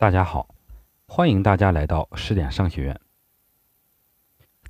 [0.00, 0.54] 大家好，
[1.08, 3.00] 欢迎大家来到十点商学院。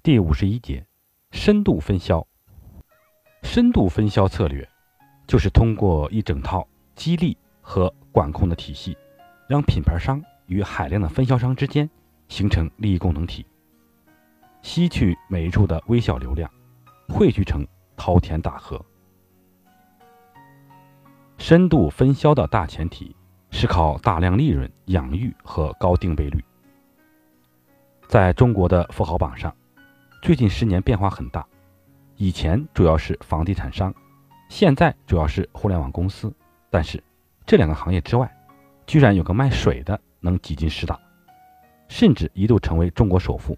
[0.03, 0.87] 第五十一节，
[1.33, 2.27] 深度分销。
[3.43, 4.67] 深度分销策略
[5.27, 8.97] 就是通过一整套激励和管控的体系，
[9.47, 11.91] 让品牌商与海量的分销商之间
[12.29, 13.45] 形成利益共同体，
[14.63, 16.51] 吸取每一处的微小流量，
[17.07, 17.69] 汇聚成
[17.99, 18.83] 滔天大河。
[21.37, 23.15] 深度分销的大前提。
[23.51, 26.45] 是靠大量利润养育和高定倍率。
[28.07, 29.55] 在中国的富豪榜上，
[30.23, 31.47] 最近十年变化很大，
[32.17, 33.95] 以前主要是房地产商，
[34.49, 36.33] 现在主要是互联网公司。
[36.71, 37.03] 但是
[37.47, 38.31] 这两个行业之外，
[38.87, 40.99] 居然有个卖水的能挤进十大，
[41.89, 43.57] 甚至一度成为中国首富，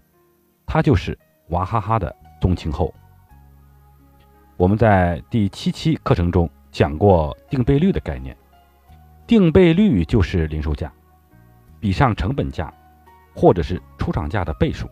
[0.65, 1.17] 他就是
[1.49, 2.93] 娃哈哈的宗庆后。
[4.57, 8.35] 我们在第七期课程中讲过定倍率的概念。
[9.31, 10.91] 定倍率就是零售价
[11.79, 12.69] 比上成本价，
[13.33, 14.89] 或者是出厂价的倍数。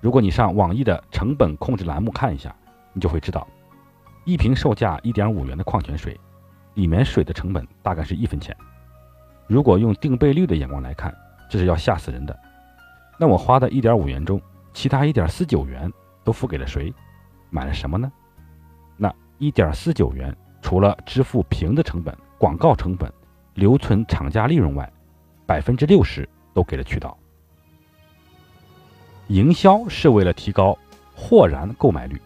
[0.00, 2.56] 如果你上网易的成本控制栏目看一下，
[2.94, 3.46] 你就会知道，
[4.24, 6.18] 一瓶售价一点五元的矿泉水，
[6.76, 8.56] 里面水的成本大概是一分钱。
[9.46, 11.14] 如果用定倍率的眼光来看，
[11.50, 12.34] 这是要吓死人的。
[13.18, 14.40] 那我花的一点五元中，
[14.72, 15.92] 其他一点四九元
[16.24, 16.90] 都付给了谁？
[17.50, 18.10] 买了什么呢？
[18.96, 23.12] 那一点四九元除了支付瓶的成本、广告成本。
[23.58, 24.88] 留存厂家利润外，
[25.44, 27.18] 百分之六十都给了渠道。
[29.26, 30.78] 营销是为了提高
[31.12, 32.22] 货然购买率，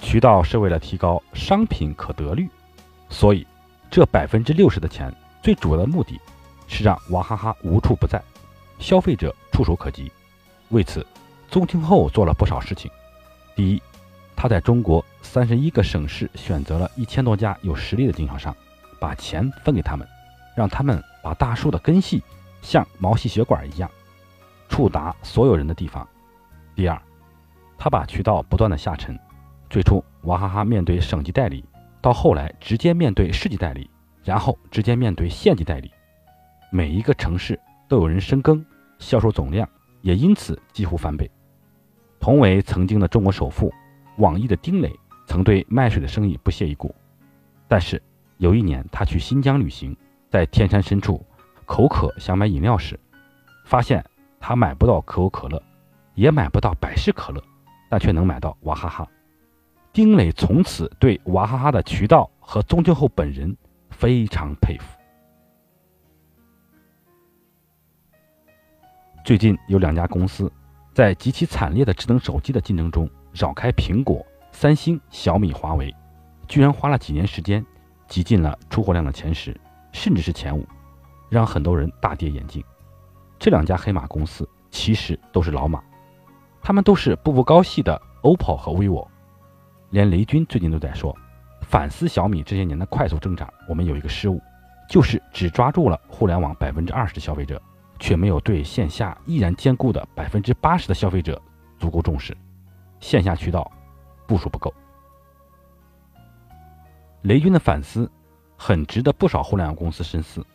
[0.00, 2.48] 渠道是为了提高商品可得率，
[3.08, 3.46] 所以
[3.88, 6.20] 这百分之六十的钱，最主要的目的
[6.66, 8.20] 是让娃哈哈无处不在，
[8.80, 10.10] 消费者触手可及。
[10.70, 11.06] 为此，
[11.48, 12.90] 宗庆后做了不少事情。
[13.54, 13.80] 第一，
[14.34, 18.54] 他在中国三十一个省市选择了一千多家有实力的经销商。
[19.00, 20.06] 把钱分给他们，
[20.56, 22.22] 让他们把大树的根系
[22.62, 23.90] 像毛细血管一样
[24.68, 26.06] 触达所有人的地方。
[26.74, 27.00] 第二，
[27.78, 29.18] 他把渠道不断的下沉，
[29.70, 31.64] 最初娃哈哈面对省级代理，
[32.00, 33.90] 到后来直接面对市级代理，
[34.24, 35.90] 然后直接面对县级代理，
[36.70, 38.64] 每一个城市都有人深耕，
[38.98, 39.68] 销售总量
[40.02, 41.30] 也因此几乎翻倍。
[42.18, 43.72] 同为曾经的中国首富，
[44.16, 44.92] 网易的丁磊
[45.26, 46.94] 曾对卖水的生意不屑一顾，
[47.68, 48.02] 但是。
[48.38, 49.96] 有一年，他去新疆旅行，
[50.30, 51.24] 在天山深处
[51.64, 52.98] 口渴，想买饮料时，
[53.64, 54.04] 发现
[54.38, 55.62] 他买不到可口可乐，
[56.14, 57.42] 也买不到百事可乐，
[57.88, 59.08] 但却能买到娃哈哈。
[59.92, 63.56] 丁磊从此对娃哈哈的渠道和宗庆后本人
[63.90, 64.98] 非常佩服。
[69.24, 70.52] 最近有两家公司
[70.92, 75.92] 在极其惨烈的智能手机的竞争中绕开苹果、三星、小米、华为，
[76.46, 77.64] 居然花了几年时间。
[78.08, 79.58] 挤进了出货量的前十，
[79.92, 80.66] 甚至是前五，
[81.28, 82.62] 让很多人大跌眼镜。
[83.38, 85.82] 这两家黑马公司其实都是老马，
[86.62, 89.06] 他们都是步步高系的 OPPO 和 vivo。
[89.90, 91.16] 连雷军最近都在说，
[91.62, 94.40] 反思小米这些年的快速增长，我们有一个失误，
[94.88, 97.60] 就是只抓住了互联网百分之二十的消费者，
[97.98, 101.40] 却没有对线下依然坚固的百分之八十的消费者
[101.78, 102.36] 足够重视，
[103.00, 103.70] 线下渠道
[104.26, 104.72] 部署不够。
[107.26, 108.08] 雷军的反思
[108.56, 110.46] 很值得不少互联网公司深思。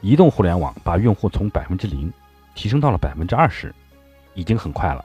[0.00, 2.10] 移动互联网把用户从百分之零
[2.54, 3.74] 提升到了百分之二十，
[4.32, 5.04] 已经很快了，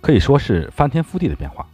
[0.00, 1.66] 可以说是翻天覆地的变化。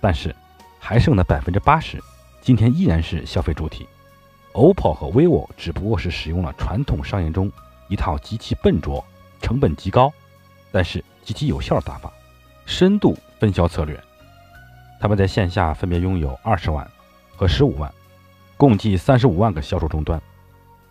[0.00, 0.34] 但是
[0.78, 2.02] 还剩的百分之八十，
[2.40, 3.86] 今天依然是消费主体。
[4.54, 7.52] OPPO 和 vivo 只不过是使用了传统商业中
[7.88, 9.04] 一套极其笨拙、
[9.42, 10.10] 成本极高，
[10.72, 12.10] 但是极其有效的打法——
[12.64, 14.02] 深度分销策略。
[15.00, 16.86] 他们在线下分别拥有二十万
[17.34, 17.90] 和十五万，
[18.58, 20.20] 共计三十五万个销售终端。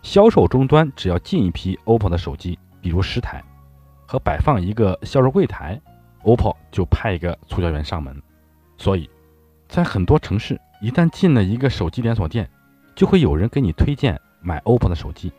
[0.02, 3.40] 销售终端只要进一批 OPPO 的手机，比如十台，
[4.06, 5.80] 和摆放一个销售柜台
[6.24, 8.20] ，OPPO 就派一个促销员上门。
[8.76, 9.08] 所以，
[9.68, 12.50] 在很多城市，一旦进了一个手机连锁店，
[12.96, 15.32] 就会有人给你推荐买 OPPO 的手机。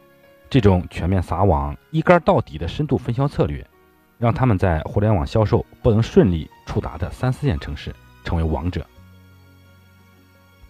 [0.50, 3.68] 这种全面撒网、一杆到底的深度分销策略，
[4.18, 7.94] 让他们在互联网销售不能顺利触达的三四线城市。
[8.24, 8.86] 成为王者，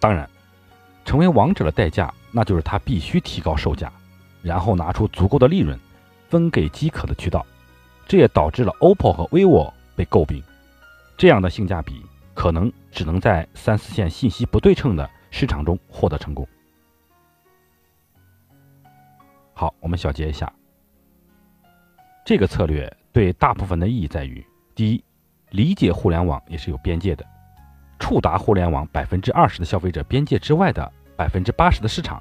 [0.00, 0.28] 当然，
[1.04, 3.92] 成为王者的代价，那就是他必须提高售价，
[4.42, 5.78] 然后拿出足够的利润
[6.28, 7.44] 分给饥渴的渠道。
[8.08, 10.42] 这也导致了 OPPO 和 vivo 被诟病，
[11.16, 12.04] 这样的性价比
[12.34, 16.46] 可能只能在三四线信息不对称的市场中获得成功。
[19.54, 20.52] 好，我们小结一下，
[22.24, 24.44] 这个策略对大部分的意义在于：
[24.74, 25.04] 第一，
[25.50, 27.24] 理解互联网也是有边界的。
[28.02, 32.20] 触达互联网百分之二十的消费者边界之外的百分之八十的市场，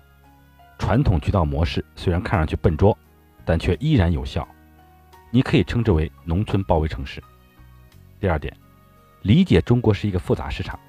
[0.77, 2.95] 传统渠道模式虽然看上去笨拙，
[3.43, 4.47] 但却依然有效。
[5.31, 7.19] 你可以称之为农村包围城市。
[8.19, 8.55] 第二点，
[9.23, 10.79] 理解中国是一个复杂市场，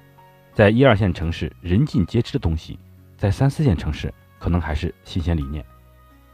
[0.53, 2.77] 在一二线城市人尽皆知的东西，
[3.17, 5.65] 在三四线城市可能还是新鲜理念。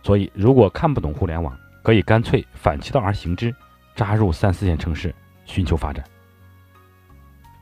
[0.04, 3.56] 所以，如果看不懂互联网，可以干脆反其道而行之，
[3.96, 5.16] 扎入三四线城市
[5.46, 6.04] 寻求发展。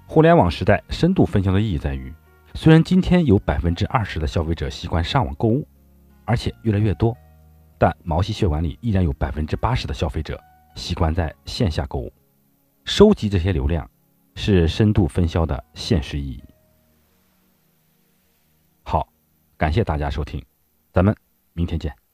[0.08, 2.12] 互联网时代深度分销的意义在于，
[2.54, 5.68] 虽然今天有百分之二十的消费者习惯上网购物，
[6.24, 7.16] 而且越来越多，
[7.78, 10.42] 但毛细血管里依然有百分之八十的消费者
[10.76, 12.12] 习惯在线下购物。
[12.86, 13.88] 收集这些流量，
[14.34, 16.42] 是深度分销的现实意义。
[18.84, 19.08] 好，
[19.58, 20.42] 感谢大家收听，
[20.94, 21.14] 咱们
[21.52, 22.07] 明天见。